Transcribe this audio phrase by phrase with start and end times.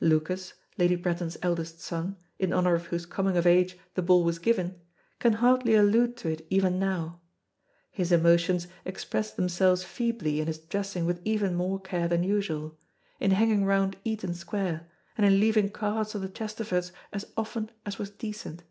[0.00, 4.38] Lucas, Lady Bretton's eldest son, in honour of whose coming of age the ball was
[4.38, 4.80] given,
[5.18, 7.20] can hardly allude to it even now.
[7.90, 12.78] His emotions expressed themselves feebly in his dressing with even more care than usual,
[13.20, 17.98] in hanging round Eaton Square, and in leaving cards on the Chesterfords as often as
[17.98, 18.62] was decent.